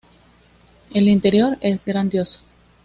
[0.95, 2.39] El interior es grandioso.